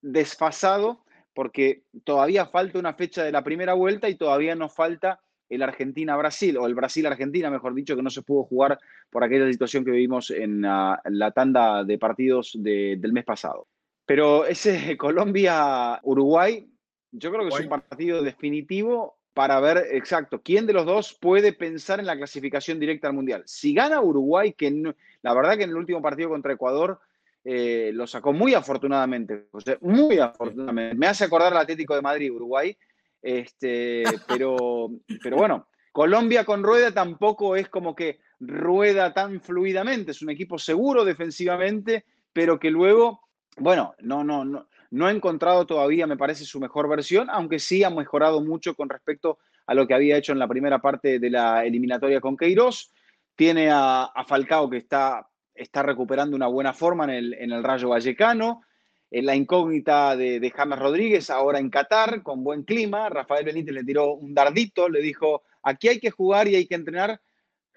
desfasado 0.00 1.04
porque 1.34 1.84
todavía 2.04 2.46
falta 2.46 2.78
una 2.78 2.94
fecha 2.94 3.24
de 3.24 3.32
la 3.32 3.42
primera 3.42 3.74
vuelta 3.74 4.08
y 4.08 4.16
todavía 4.16 4.54
nos 4.54 4.74
falta 4.74 5.20
el 5.48 5.62
Argentina-Brasil, 5.62 6.56
o 6.56 6.66
el 6.66 6.74
Brasil-Argentina, 6.74 7.50
mejor 7.50 7.74
dicho, 7.74 7.94
que 7.94 8.02
no 8.02 8.08
se 8.08 8.22
pudo 8.22 8.44
jugar 8.44 8.78
por 9.10 9.22
aquella 9.22 9.50
situación 9.50 9.84
que 9.84 9.90
vivimos 9.90 10.30
en, 10.30 10.62
la 10.62 11.32
tanda 11.34 11.84
de 11.84 11.98
partidos 11.98 12.56
del 12.58 13.12
mes 13.12 13.24
pasado. 13.24 13.66
Pero 14.06 14.46
ese 14.46 14.96
Colombia-Uruguay, 14.96 16.68
yo 17.12 17.30
creo 17.30 17.42
que 17.42 17.54
es 17.54 17.60
un 17.60 17.68
partido 17.68 18.22
definitivo 18.22 19.18
para 19.34 19.60
ver 19.60 19.88
exacto 19.92 20.42
quién 20.42 20.66
de 20.66 20.72
los 20.72 20.84
dos 20.84 21.14
puede 21.14 21.52
pensar 21.52 22.00
en 22.00 22.06
la 22.06 22.16
clasificación 22.16 22.78
directa 22.78 23.08
al 23.08 23.14
Mundial. 23.14 23.42
Si 23.46 23.72
gana 23.72 24.00
Uruguay, 24.00 24.52
que 24.52 24.70
la 25.22 25.34
verdad 25.34 25.56
que 25.56 25.64
en 25.64 25.70
el 25.70 25.76
último 25.76 26.02
partido 26.02 26.28
contra 26.28 26.52
Ecuador 26.52 27.00
eh, 27.44 27.90
lo 27.94 28.06
sacó 28.06 28.32
muy 28.32 28.54
afortunadamente, 28.54 29.46
muy 29.80 30.18
afortunadamente. 30.18 30.96
Me 30.96 31.06
hace 31.06 31.24
acordar 31.24 31.52
al 31.52 31.62
Atlético 31.62 31.94
de 31.94 32.02
Madrid, 32.02 32.30
Uruguay, 32.30 32.76
este, 33.20 34.04
pero, 34.28 34.90
pero 35.22 35.36
bueno, 35.36 35.68
Colombia 35.92 36.44
con 36.44 36.62
Rueda 36.62 36.92
tampoco 36.92 37.56
es 37.56 37.68
como 37.68 37.94
que 37.94 38.20
rueda 38.38 39.14
tan 39.14 39.40
fluidamente, 39.40 40.10
es 40.10 40.22
un 40.22 40.30
equipo 40.30 40.58
seguro 40.58 41.04
defensivamente, 41.04 42.04
pero 42.32 42.58
que 42.58 42.70
luego, 42.70 43.20
bueno, 43.56 43.94
no, 44.00 44.24
no, 44.24 44.44
no, 44.44 44.68
no 44.92 45.06
ha 45.06 45.10
encontrado 45.10 45.66
todavía, 45.66 46.06
me 46.06 46.18
parece, 46.18 46.44
su 46.44 46.60
mejor 46.60 46.86
versión, 46.86 47.30
aunque 47.30 47.58
sí 47.58 47.82
ha 47.82 47.88
mejorado 47.88 48.42
mucho 48.42 48.74
con 48.74 48.90
respecto 48.90 49.38
a 49.66 49.72
lo 49.72 49.86
que 49.86 49.94
había 49.94 50.18
hecho 50.18 50.32
en 50.32 50.38
la 50.38 50.46
primera 50.46 50.80
parte 50.80 51.18
de 51.18 51.30
la 51.30 51.64
eliminatoria 51.64 52.20
con 52.20 52.36
Queiroz. 52.36 52.92
Tiene 53.34 53.70
a, 53.72 54.10
Falcao 54.26 54.68
que 54.68 54.76
está 54.76 55.26
está 55.54 55.82
recuperando 55.82 56.36
una 56.36 56.46
buena 56.46 56.74
forma 56.74 57.04
en 57.04 57.10
el, 57.10 57.34
en 57.34 57.52
el 57.52 57.64
Rayo 57.64 57.88
Vallecano. 57.88 58.62
En 59.10 59.26
la 59.26 59.34
incógnita 59.34 60.14
de, 60.14 60.40
de, 60.40 60.50
James 60.50 60.78
Rodríguez 60.78 61.30
ahora 61.30 61.58
en 61.58 61.70
Qatar, 61.70 62.22
con 62.22 62.44
buen 62.44 62.62
clima. 62.62 63.08
Rafael 63.08 63.46
Benítez 63.46 63.74
le 63.74 63.84
tiró 63.84 64.12
un 64.12 64.34
dardito, 64.34 64.90
le 64.90 65.00
dijo, 65.00 65.42
aquí 65.62 65.88
hay 65.88 66.00
que 66.00 66.10
jugar 66.10 66.48
y 66.48 66.56
hay 66.56 66.66
que 66.66 66.74
entrenar 66.74 67.18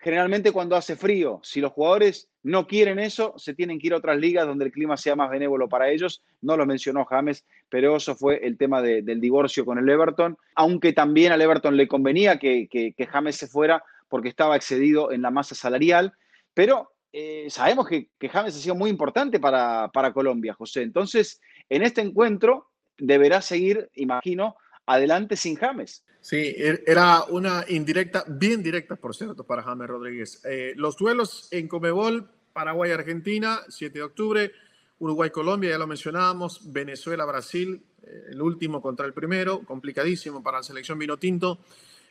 generalmente 0.05 0.51
cuando 0.51 0.75
hace 0.75 0.95
frío. 0.95 1.39
Si 1.41 1.59
los 1.59 1.71
jugadores 1.71 2.29
no 2.43 2.67
quieren 2.67 2.99
eso, 2.99 3.33
se 3.37 3.55
tienen 3.55 3.79
que 3.79 3.87
ir 3.87 3.93
a 3.93 3.97
otras 3.97 4.19
ligas 4.19 4.45
donde 4.45 4.65
el 4.65 4.71
clima 4.71 4.97
sea 4.97 5.15
más 5.15 5.31
benévolo 5.31 5.67
para 5.67 5.89
ellos. 5.89 6.21
No 6.41 6.55
lo 6.55 6.67
mencionó 6.67 7.05
James, 7.05 7.43
pero 7.69 7.95
eso 7.95 8.15
fue 8.15 8.45
el 8.45 8.55
tema 8.55 8.83
de, 8.83 9.01
del 9.01 9.19
divorcio 9.19 9.65
con 9.65 9.79
el 9.79 9.89
Everton, 9.89 10.37
aunque 10.53 10.93
también 10.93 11.31
al 11.31 11.41
Everton 11.41 11.75
le 11.75 11.87
convenía 11.87 12.37
que, 12.37 12.93
James 13.09 13.35
se 13.35 13.47
fuera 13.47 13.83
porque 14.07 14.29
estaba 14.29 14.55
excedido 14.55 15.11
en 15.11 15.23
la 15.23 15.31
masa 15.31 15.55
salarial. 15.55 16.13
Pero 16.53 16.91
eh, 17.11 17.47
sabemos 17.49 17.87
que, 17.87 18.09
que, 18.19 18.29
James 18.29 18.55
ha 18.55 18.59
sido 18.59 18.75
muy 18.75 18.91
importante 18.91 19.39
para, 19.39 19.89
para 19.91 20.13
Colombia, 20.13 20.53
José. 20.53 20.83
Entonces, 20.83 21.41
en 21.67 21.81
este 21.81 22.01
encuentro 22.01 22.69
deberá 22.99 23.41
seguir, 23.41 23.89
imagino, 23.95 24.55
adelante 24.85 25.35
sin 25.35 25.55
James. 25.55 26.04
Sí, 26.25 26.55
er, 26.57 26.83
era 26.87 27.23
una 27.25 27.63
indirecta, 27.67 28.25
bien 28.27 28.63
directa, 28.63 28.95
por 28.95 29.15
cierto, 29.15 29.43
para 29.43 29.61
James 29.61 29.87
Rodríguez. 29.87 30.41
Eh, 30.43 30.73
los 30.75 30.97
duelos 30.97 31.47
en 31.51 31.67
Comebol, 31.67 32.27
Paraguay-Argentina, 32.51 33.61
7 33.69 33.99
de 33.99 34.03
octubre, 34.03 34.51
Uruguay-Colombia, 34.97 35.69
ya 35.69 35.77
lo 35.77 35.85
mencionábamos, 35.85 36.73
Venezuela-Brasil, 36.73 37.79
eh, 38.01 38.23
el 38.31 38.41
último 38.41 38.81
contra 38.81 39.05
el 39.05 39.13
primero, 39.13 39.59
complicadísimo 39.65 40.41
para 40.41 40.57
la 40.57 40.63
selección 40.63 40.97
vino 40.97 41.17
tinto. 41.17 41.59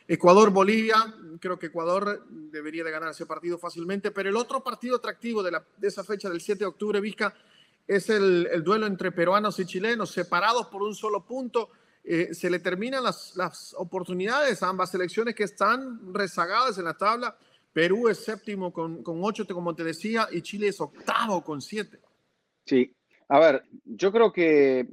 Ecuador-Bolivia, 0.07 1.13
creo 1.41 1.59
que 1.59 1.65
Ecuador 1.65 2.25
debería 2.29 2.85
de 2.85 2.91
ganar 2.91 3.11
ese 3.11 3.25
partido 3.25 3.57
fácilmente, 3.57 4.11
pero 4.11 4.29
el 4.29 4.37
otro 4.37 4.63
partido 4.63 4.95
atractivo 4.95 5.43
de, 5.43 5.59
esa 5.81 6.05
fecha 6.05 6.29
del 6.29 6.39
7 6.39 6.59
de 6.59 6.65
octubre, 6.67 7.01
Vizca, 7.01 7.35
es 7.85 8.09
el, 8.09 8.63
duelo 8.63 8.85
entre 8.85 9.11
peruanos 9.11 9.59
y 9.59 9.65
chilenos, 9.65 10.09
separados 10.11 10.67
por 10.67 10.83
un 10.83 10.95
solo 10.95 11.25
punto. 11.25 11.69
Eh, 12.07 12.35
se 12.35 12.49
le 12.51 12.59
terminan 12.59 13.03
las, 13.03 13.35
las, 13.35 13.73
oportunidades 13.77 14.61
a 14.61 14.69
ambas 14.69 14.91
selecciones 14.91 15.33
que 15.33 15.43
están 15.43 16.13
rezagadas 16.13 16.77
en 16.77 16.85
la 16.85 16.93
tabla. 16.93 17.35
Perú 17.73 18.07
es 18.07 18.23
séptimo 18.23 18.71
con, 18.71 19.01
con 19.01 19.19
ocho, 19.23 19.45
como 19.47 19.73
te 19.73 19.83
decía, 19.83 20.27
y 20.31 20.41
Chile 20.41 20.67
es 20.67 20.79
octavo 20.79 21.43
con 21.43 21.61
siete. 21.61 21.99
Sí, 22.63 22.95
a 23.27 23.39
ver, 23.39 23.63
yo 23.83 24.11
creo 24.11 24.31
que 24.31 24.87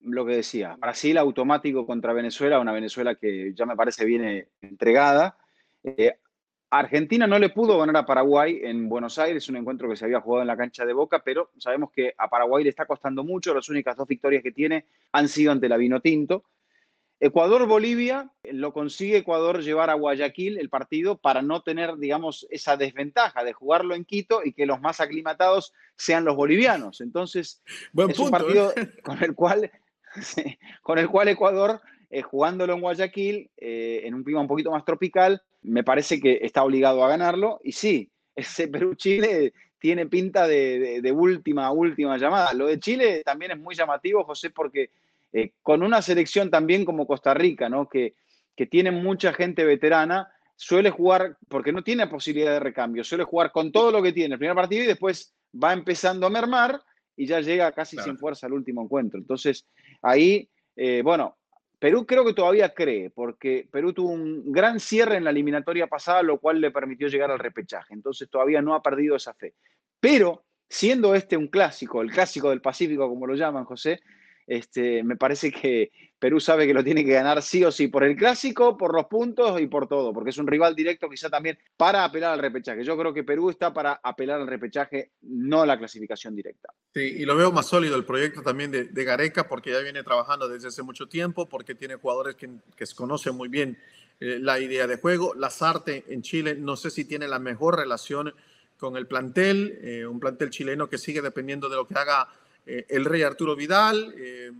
lo 0.00 0.26
que 0.26 0.36
decía, 0.36 0.76
Brasil 0.76 1.16
automático 1.16 1.86
contra 1.86 2.12
Venezuela, 2.12 2.60
una 2.60 2.72
Venezuela 2.72 3.14
que 3.14 3.54
ya 3.54 3.66
me 3.66 3.76
parece 3.76 4.04
viene 4.04 4.48
entregada. 4.60 5.38
Eh, 5.82 6.16
Argentina 6.72 7.26
no 7.26 7.38
le 7.38 7.50
pudo 7.50 7.78
ganar 7.78 7.98
a 7.98 8.06
Paraguay 8.06 8.60
en 8.62 8.88
Buenos 8.88 9.18
Aires, 9.18 9.46
un 9.50 9.56
encuentro 9.56 9.90
que 9.90 9.96
se 9.96 10.06
había 10.06 10.22
jugado 10.22 10.40
en 10.40 10.46
la 10.46 10.56
cancha 10.56 10.86
de 10.86 10.94
Boca, 10.94 11.20
pero 11.22 11.50
sabemos 11.58 11.90
que 11.92 12.14
a 12.16 12.30
Paraguay 12.30 12.64
le 12.64 12.70
está 12.70 12.86
costando 12.86 13.24
mucho, 13.24 13.52
las 13.52 13.68
únicas 13.68 13.94
dos 13.94 14.08
victorias 14.08 14.42
que 14.42 14.52
tiene 14.52 14.86
han 15.12 15.28
sido 15.28 15.52
ante 15.52 15.68
la 15.68 15.76
Vinotinto. 15.76 16.44
Ecuador-Bolivia, 17.20 18.32
lo 18.44 18.72
consigue 18.72 19.18
Ecuador 19.18 19.62
llevar 19.62 19.90
a 19.90 19.94
Guayaquil 19.94 20.58
el 20.58 20.70
partido 20.70 21.18
para 21.18 21.42
no 21.42 21.62
tener, 21.62 21.98
digamos, 21.98 22.46
esa 22.48 22.78
desventaja 22.78 23.44
de 23.44 23.52
jugarlo 23.52 23.94
en 23.94 24.06
Quito 24.06 24.40
y 24.42 24.54
que 24.54 24.64
los 24.64 24.80
más 24.80 24.98
aclimatados 25.00 25.74
sean 25.94 26.24
los 26.24 26.36
bolivianos. 26.36 27.02
Entonces, 27.02 27.62
Buen 27.92 28.12
es 28.12 28.16
punto, 28.16 28.34
un 28.34 28.42
partido 28.42 28.72
¿eh? 28.74 28.88
con, 29.02 29.22
el 29.22 29.34
cual, 29.34 29.70
con 30.82 30.98
el 30.98 31.10
cual 31.10 31.28
Ecuador, 31.28 31.82
eh, 32.08 32.22
jugándolo 32.22 32.72
en 32.72 32.80
Guayaquil, 32.80 33.50
eh, 33.58 34.00
en 34.04 34.14
un 34.14 34.24
clima 34.24 34.40
un 34.40 34.48
poquito 34.48 34.70
más 34.70 34.86
tropical, 34.86 35.42
me 35.62 35.84
parece 35.84 36.20
que 36.20 36.40
está 36.42 36.62
obligado 36.64 37.04
a 37.04 37.08
ganarlo. 37.08 37.60
Y 37.62 37.72
sí, 37.72 38.10
ese 38.36 38.68
Perú-Chile 38.68 39.52
tiene 39.78 40.06
pinta 40.06 40.46
de, 40.46 40.78
de, 40.78 41.02
de 41.02 41.12
última, 41.12 41.70
última 41.72 42.16
llamada. 42.16 42.52
Lo 42.52 42.66
de 42.66 42.78
Chile 42.78 43.22
también 43.24 43.52
es 43.52 43.58
muy 43.58 43.74
llamativo, 43.74 44.24
José, 44.24 44.50
porque 44.50 44.90
eh, 45.32 45.52
con 45.62 45.82
una 45.82 46.02
selección 46.02 46.50
también 46.50 46.84
como 46.84 47.06
Costa 47.06 47.32
Rica, 47.32 47.68
¿no? 47.68 47.88
Que, 47.88 48.14
que 48.54 48.66
tiene 48.66 48.90
mucha 48.90 49.32
gente 49.32 49.64
veterana, 49.64 50.30
suele 50.56 50.90
jugar, 50.90 51.38
porque 51.48 51.72
no 51.72 51.82
tiene 51.82 52.06
posibilidad 52.06 52.52
de 52.52 52.60
recambio, 52.60 53.02
suele 53.02 53.24
jugar 53.24 53.50
con 53.50 53.72
todo 53.72 53.90
lo 53.90 54.02
que 54.02 54.12
tiene 54.12 54.34
el 54.34 54.38
primer 54.38 54.54
partido 54.54 54.84
y 54.84 54.88
después 54.88 55.34
va 55.52 55.72
empezando 55.72 56.26
a 56.26 56.30
mermar 56.30 56.82
y 57.16 57.26
ya 57.26 57.40
llega 57.40 57.72
casi 57.72 57.96
claro. 57.96 58.10
sin 58.10 58.18
fuerza 58.18 58.46
al 58.46 58.52
último 58.52 58.82
encuentro. 58.82 59.18
Entonces, 59.18 59.66
ahí, 60.02 60.48
eh, 60.76 61.00
bueno, 61.02 61.38
Perú 61.82 62.06
creo 62.06 62.24
que 62.24 62.32
todavía 62.32 62.72
cree, 62.72 63.10
porque 63.10 63.66
Perú 63.68 63.92
tuvo 63.92 64.10
un 64.10 64.52
gran 64.52 64.78
cierre 64.78 65.16
en 65.16 65.24
la 65.24 65.30
eliminatoria 65.30 65.88
pasada, 65.88 66.22
lo 66.22 66.38
cual 66.38 66.60
le 66.60 66.70
permitió 66.70 67.08
llegar 67.08 67.32
al 67.32 67.40
repechaje. 67.40 67.92
Entonces, 67.92 68.30
todavía 68.30 68.62
no 68.62 68.76
ha 68.76 68.82
perdido 68.84 69.16
esa 69.16 69.34
fe. 69.34 69.54
Pero, 69.98 70.44
siendo 70.68 71.12
este 71.16 71.36
un 71.36 71.48
clásico, 71.48 72.00
el 72.00 72.12
clásico 72.12 72.50
del 72.50 72.60
Pacífico, 72.60 73.08
como 73.08 73.26
lo 73.26 73.34
llaman, 73.34 73.64
José, 73.64 73.98
este, 74.46 75.02
me 75.02 75.16
parece 75.16 75.50
que 75.50 75.90
Perú 76.18 76.38
sabe 76.38 76.66
que 76.66 76.74
lo 76.74 76.84
tiene 76.84 77.04
que 77.04 77.12
ganar 77.12 77.42
sí 77.42 77.64
o 77.64 77.72
sí 77.72 77.88
por 77.88 78.04
el 78.04 78.16
clásico, 78.16 78.76
por 78.76 78.94
los 78.94 79.06
puntos 79.06 79.60
y 79.60 79.66
por 79.66 79.88
todo, 79.88 80.12
porque 80.12 80.30
es 80.30 80.38
un 80.38 80.46
rival 80.46 80.76
directo 80.76 81.08
quizá 81.08 81.28
también 81.28 81.58
para 81.76 82.04
apelar 82.04 82.32
al 82.32 82.38
repechaje. 82.38 82.84
Yo 82.84 82.96
creo 82.96 83.12
que 83.12 83.24
Perú 83.24 83.50
está 83.50 83.72
para 83.72 84.00
apelar 84.02 84.40
al 84.40 84.46
repechaje, 84.46 85.10
no 85.22 85.66
la 85.66 85.76
clasificación 85.76 86.36
directa. 86.36 86.72
Sí, 86.94 87.00
y 87.00 87.24
lo 87.24 87.34
veo 87.34 87.50
más 87.50 87.66
sólido 87.66 87.96
el 87.96 88.04
proyecto 88.04 88.42
también 88.42 88.70
de, 88.70 88.84
de 88.84 89.04
Gareca, 89.04 89.48
porque 89.48 89.72
ya 89.72 89.80
viene 89.80 90.04
trabajando 90.04 90.48
desde 90.48 90.68
hace 90.68 90.82
mucho 90.82 91.08
tiempo, 91.08 91.48
porque 91.48 91.74
tiene 91.74 91.96
jugadores 91.96 92.36
que, 92.36 92.48
que 92.76 92.84
conocen 92.94 93.34
muy 93.34 93.48
bien 93.48 93.76
eh, 94.20 94.38
la 94.40 94.60
idea 94.60 94.86
de 94.86 94.98
juego. 94.98 95.34
Lazarte 95.34 96.04
en 96.08 96.22
Chile, 96.22 96.54
no 96.54 96.76
sé 96.76 96.90
si 96.90 97.04
tiene 97.04 97.26
la 97.26 97.40
mejor 97.40 97.76
relación 97.76 98.32
con 98.78 98.96
el 98.96 99.08
plantel, 99.08 99.78
eh, 99.82 100.06
un 100.06 100.20
plantel 100.20 100.50
chileno 100.50 100.88
que 100.88 100.98
sigue 100.98 101.22
dependiendo 101.22 101.68
de 101.68 101.76
lo 101.76 101.88
que 101.88 101.94
haga 101.94 102.28
eh, 102.66 102.86
el 102.88 103.04
rey 103.04 103.22
Arturo 103.22 103.56
Vidal. 103.56 104.14
Eh, 104.16 104.52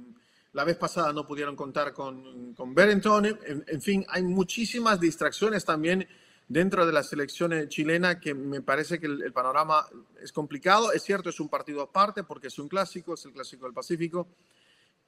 la 0.53 0.65
vez 0.65 0.77
pasada 0.77 1.13
no 1.13 1.27
pudieron 1.27 1.57
contar 1.57 1.93
con, 1.93 2.55
con 2.55 2.75
Berenton. 2.75 3.27
En, 3.27 3.81
fin, 3.81 4.05
hay 4.09 4.23
muchísimas 4.23 5.01
distracciones 5.01 5.65
también 5.65 6.07
dentro 6.47 6.85
de 6.85 6.93
la 6.93 7.03
selección 7.03 7.69
chilena 7.69 8.21
que 8.21 8.35
me 8.35 8.61
parece 8.61 9.01
que 9.01 9.07
el, 9.07 9.33
panorama 9.33 9.87
es 10.23 10.31
complicado. 10.31 10.93
Es 10.93 11.03
cierto, 11.03 11.31
es 11.31 11.41
un 11.41 11.49
partido 11.49 11.81
aparte 11.81 12.23
porque 12.23 12.49
es 12.49 12.59
un 12.59 12.69
clásico, 12.69 13.15
es 13.15 13.25
el 13.25 13.33
clásico 13.33 13.65
del 13.65 13.73
Pacífico. 13.73 14.29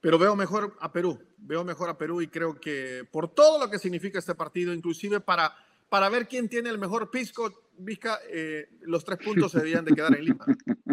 Pero 0.00 0.18
veo 0.18 0.34
mejor 0.36 0.76
a 0.80 0.92
Perú, 0.92 1.18
veo 1.38 1.64
mejor 1.64 1.90
a 1.90 1.98
Perú 1.98 2.22
y 2.22 2.28
creo 2.28 2.58
que 2.58 3.06
por 3.10 3.28
todo 3.28 3.58
lo 3.58 3.70
que 3.70 3.78
significa 3.78 4.18
este 4.18 4.34
partido, 4.34 4.72
inclusive 4.72 5.20
para, 5.20 5.54
para 5.88 6.08
ver 6.08 6.26
quién 6.26 6.48
tiene 6.48 6.70
el 6.70 6.78
mejor 6.78 7.10
pisco, 7.10 7.64
Vizca, 7.76 8.20
eh, 8.30 8.68
los 8.82 9.04
tres 9.04 9.18
puntos 9.18 9.52
se 9.52 9.58
deberían 9.58 9.84
de 9.84 9.94
quedar 9.94 10.14
en 10.16 10.24
Lima. 10.24 10.46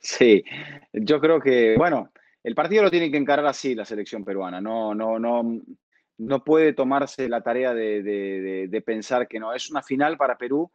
Sí, 0.00 0.44
yo 0.92 1.20
creo 1.20 1.40
que, 1.40 1.76
bueno, 1.76 2.10
el 2.42 2.54
partido 2.54 2.84
lo 2.84 2.90
tiene 2.90 3.10
que 3.10 3.16
encarar 3.16 3.46
así 3.46 3.74
la 3.74 3.84
selección 3.84 4.24
peruana. 4.24 4.60
No, 4.60 4.94
no, 4.94 5.18
no, 5.18 5.60
no 6.18 6.44
puede 6.44 6.72
tomarse 6.72 7.28
la 7.28 7.40
tarea 7.40 7.74
de, 7.74 8.82
pensar 8.84 9.26
que 9.26 9.40
no. 9.40 9.52
Es 9.52 9.70
una 9.70 9.82
final 9.82 10.16
para 10.16 10.38
Perú 10.38 10.70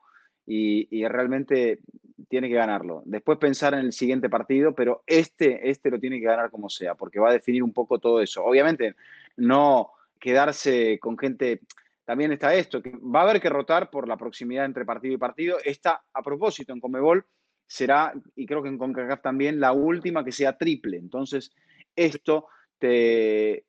y, 0.46 0.88
y, 0.91 1.08
realmente 1.08 1.79
tiene 2.27 2.50
que 2.50 2.55
ganarlo. 2.55 3.03
Después 3.05 3.38
pensar 3.38 3.74
en 3.74 3.81
el 3.81 3.93
siguiente 3.93 4.29
partido, 4.29 4.75
pero 4.75 5.03
este, 5.08 5.70
este 5.70 5.89
lo 5.89 6.00
tiene 6.00 6.20
que 6.20 6.25
ganar 6.25 6.51
como 6.51 6.70
sea, 6.70 6.96
porque 6.96 7.20
va 7.20 7.29
a 7.29 7.34
definir 7.34 7.63
un 7.63 7.74
poco 7.74 8.00
todo 8.00 8.22
eso. 8.22 8.43
Obviamente, 8.43 8.96
no 9.38 9.91
quedarse 10.20 11.00
con 11.00 11.17
gente. 11.17 11.62
También 12.03 12.31
está 12.34 12.53
esto, 12.53 12.81
que 12.81 12.91
va 12.98 13.22
a 13.22 13.24
haber 13.24 13.39
que 13.39 13.50
rotar 13.50 13.89
por 13.89 14.08
la 14.08 14.17
proximidad 14.17 14.65
entre 14.65 14.86
partido 14.86 15.13
y 15.13 15.17
partido. 15.17 15.58
Está 15.63 16.03
a 16.13 16.22
propósito 16.22 16.74
en 16.74 16.81
Comebol 16.81 17.25
será, 17.72 18.13
y 18.36 18.46
creo 18.46 18.62
que 18.62 18.68
en 18.68 18.78
CONCACAF 18.78 19.22
también, 19.22 19.62
la 19.62 19.72
última 19.72 20.25
que 20.25 20.34
sea 20.34 20.58
triple. 20.58 20.98
Entonces, 20.98 21.54
esto 21.96 22.48
te, 22.78 23.63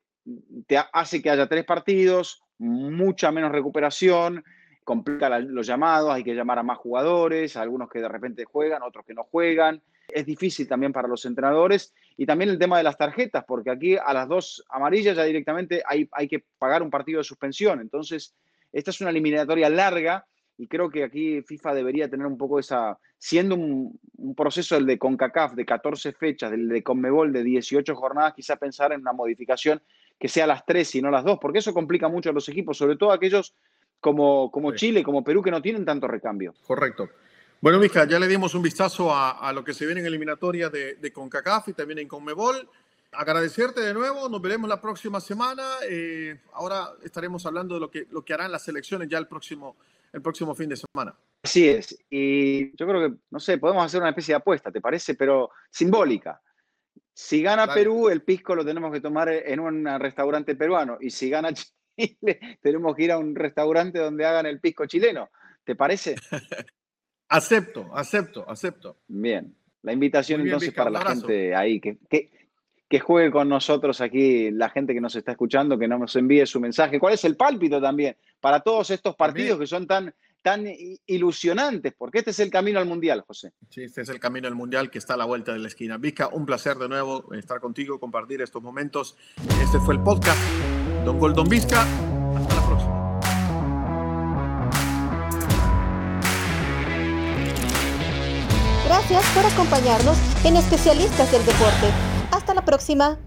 hace 0.91 1.21
que 1.21 1.29
haya 1.29 1.47
tres 1.47 1.63
partidos, 1.63 2.43
mucha 2.57 3.31
menos 3.31 3.53
recuperación, 3.53 4.43
complica 4.83 5.39
los 5.39 5.65
llamados, 5.65 6.11
hay 6.11 6.25
que 6.25 6.35
llamar 6.35 6.59
a 6.59 6.63
más 6.63 6.79
jugadores, 6.79 7.55
algunos 7.55 7.89
que 7.89 8.01
de 8.01 8.09
repente 8.09 8.43
juegan, 8.43 8.83
otros 8.83 9.05
que 9.05 9.13
no 9.13 9.23
juegan. 9.23 9.81
Es 10.09 10.25
difícil 10.25 10.67
también 10.67 10.91
para 10.91 11.07
los 11.07 11.23
entrenadores 11.23 11.93
y 12.17 12.25
también 12.25 12.49
el 12.49 12.59
tema 12.59 12.77
de 12.77 12.83
las 12.83 12.97
tarjetas, 12.97 13.45
porque 13.47 13.71
aquí 13.71 13.95
a 13.95 14.13
las 14.13 14.27
dos 14.27 14.65
amarillas 14.67 15.15
ya 15.15 15.23
directamente 15.23 15.81
hay, 15.85 16.09
hay 16.11 16.27
que 16.27 16.43
pagar 16.57 16.83
un 16.83 16.89
partido 16.89 17.19
de 17.19 17.23
suspensión. 17.23 17.79
Entonces, 17.79 18.35
esta 18.73 18.91
es 18.91 18.99
una 18.99 19.11
eliminatoria 19.11 19.69
larga 19.69 20.25
y 20.63 20.67
creo 20.67 20.89
que 20.89 21.03
aquí 21.03 21.41
FIFA 21.41 21.73
debería 21.73 22.09
tener 22.09 22.25
un 22.25 22.37
poco 22.37 22.57
esa, 22.57 22.97
siendo 23.17 23.55
un, 23.55 23.99
un, 24.15 24.33
proceso 24.33 24.77
el 24.77 24.85
de 24.85 24.97
CONCACAF 24.97 25.55
de 25.55 25.65
14 25.65 26.13
fechas, 26.13 26.51
del 26.51 26.69
de 26.69 26.81
CONMEBOL 26.81 27.33
de 27.33 27.43
18 27.43 27.93
jornadas, 27.95 28.33
quizá 28.33 28.55
pensar 28.55 28.93
en 28.93 29.01
una 29.01 29.11
modificación 29.11 29.81
que 30.17 30.29
sea 30.29 30.47
las 30.47 30.65
3 30.65 30.95
y 30.95 31.01
no 31.01 31.11
las 31.11 31.25
2, 31.25 31.37
porque 31.41 31.59
eso 31.59 31.73
complica 31.73 32.07
mucho 32.07 32.29
a 32.29 32.33
los 32.33 32.47
equipos, 32.47 32.77
sobre 32.77 32.95
todo 32.95 33.11
aquellos 33.11 33.53
como, 33.99 34.49
como 34.51 34.71
sí. 34.71 34.77
Chile, 34.77 35.03
como 35.03 35.21
Perú, 35.21 35.43
que 35.43 35.51
no 35.51 35.61
tienen 35.61 35.83
tanto 35.83 36.07
recambio. 36.07 36.53
Correcto. 36.65 37.09
Bueno, 37.59 37.77
Mija, 37.77 38.05
ya 38.05 38.19
le 38.19 38.27
dimos 38.29 38.55
un 38.55 38.61
vistazo 38.61 39.13
a, 39.13 39.31
a 39.31 39.51
lo 39.51 39.65
que 39.65 39.73
se 39.73 39.85
viene 39.85 39.99
en 39.99 40.07
eliminatoria 40.07 40.69
de, 40.69 40.95
de, 40.95 41.11
CONCACAF 41.11 41.67
y 41.67 41.73
también 41.73 41.99
en 41.99 42.07
CONMEBOL. 42.07 42.69
Agradecerte 43.11 43.81
de 43.81 43.93
nuevo, 43.93 44.29
nos 44.29 44.41
veremos 44.41 44.69
la 44.69 44.79
próxima 44.79 45.19
semana. 45.19 45.63
Eh, 45.89 46.39
ahora 46.53 46.87
estaremos 47.03 47.45
hablando 47.45 47.75
de 47.75 47.81
lo 47.81 47.91
que, 47.91 48.07
lo 48.11 48.23
que 48.23 48.33
harán 48.33 48.51
las 48.51 48.63
selecciones 48.63 49.09
ya 49.09 49.17
el 49.17 49.27
próximo 49.27 49.75
el 50.13 50.21
próximo 50.21 50.55
fin 50.55 50.69
de 50.69 50.77
semana. 50.77 51.15
Así 51.41 51.67
es. 51.67 51.97
Y 52.09 52.75
yo 52.77 52.87
creo 52.87 53.09
que, 53.09 53.17
no 53.31 53.39
sé, 53.39 53.57
podemos 53.57 53.83
hacer 53.83 53.99
una 53.99 54.11
especie 54.11 54.33
de 54.33 54.37
apuesta, 54.37 54.71
¿te 54.71 54.79
parece? 54.79 55.15
Pero 55.15 55.49
simbólica. 55.69 56.39
Si 57.13 57.41
gana 57.41 57.71
Perú, 57.73 58.09
el 58.09 58.21
pisco 58.21 58.55
lo 58.55 58.63
tenemos 58.63 58.91
que 58.91 59.01
tomar 59.01 59.29
en 59.29 59.59
un 59.59 59.85
restaurante 59.99 60.55
peruano. 60.55 60.97
Y 61.01 61.09
si 61.09 61.29
gana 61.29 61.51
Chile, 61.97 62.59
tenemos 62.61 62.95
que 62.95 63.03
ir 63.03 63.11
a 63.11 63.17
un 63.17 63.35
restaurante 63.35 63.99
donde 63.99 64.25
hagan 64.25 64.45
el 64.45 64.59
pisco 64.59 64.85
chileno. 64.85 65.29
¿Te 65.63 65.75
parece? 65.75 66.15
acepto, 67.29 67.89
acepto, 67.93 68.49
acepto. 68.49 68.97
Bien. 69.07 69.55
La 69.81 69.91
invitación 69.91 70.41
entonces 70.41 70.73
para 70.73 70.89
la 70.89 71.01
gente 71.01 71.53
ahí, 71.53 71.81
que, 71.81 71.97
que, 72.09 72.99
juegue 72.99 73.31
con 73.31 73.49
nosotros 73.49 73.99
aquí, 73.99 74.49
la 74.51 74.69
gente 74.69 74.93
que 74.93 75.01
nos 75.01 75.15
está 75.15 75.31
escuchando, 75.31 75.77
que 75.77 75.87
nos 75.87 76.15
envíe 76.15 76.45
su 76.45 76.61
mensaje. 76.61 76.99
¿Cuál 76.99 77.15
es 77.15 77.25
el 77.25 77.35
pálpito 77.35 77.81
también 77.81 78.15
para 78.43 78.59
todos 78.59 78.89
estos 78.89 79.15
partidos 79.15 79.57
que 79.57 79.65
son 79.65 79.87
tan, 79.87 80.13
tan 80.41 80.65
ilusionantes? 81.05 81.93
Porque 81.97 82.17
este 82.17 82.31
es 82.31 82.39
el 82.39 82.49
camino 82.49 82.77
al 82.77 82.85
Mundial, 82.85 83.23
José. 83.25 83.53
Sí, 83.69 83.83
este 83.83 84.01
es 84.01 84.09
el 84.09 84.19
camino 84.19 84.49
al 84.49 84.55
Mundial 84.55 84.91
que 84.91 84.97
está 84.97 85.13
a 85.13 85.17
la 85.17 85.23
vuelta 85.23 85.53
de 85.53 85.59
la 85.59 85.69
esquina. 85.69 85.97
Vizca, 85.97 86.27
un 86.27 86.45
placer 86.45 86.75
de 86.77 86.89
nuevo 86.89 87.33
estar 87.33 87.61
contigo, 87.61 88.01
compartir 88.01 88.41
estos 88.41 88.61
momentos. 88.61 89.15
Este 89.61 89.79
fue 89.79 89.93
el 89.93 90.01
podcast 90.03 90.37
Don 91.05 91.19
Goldon 91.19 91.47
Vizca. 91.47 91.83
Hasta 92.35 92.55
la 92.55 92.67
próxima. 92.67 93.03
Gracias 98.85 99.25
por 99.33 99.45
acompañarnos 99.45 100.17
en 100.43 100.57
Especialistas 100.57 101.31
del 101.31 101.45
Deporte. 101.45 101.87
Hasta 102.31 102.53
la 102.53 102.65
próxima. 102.65 103.17